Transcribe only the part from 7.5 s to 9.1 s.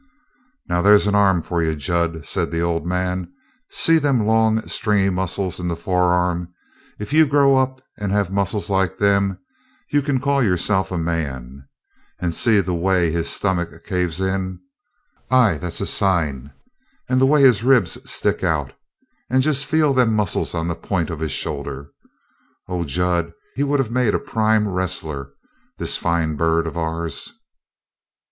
up and have muscles like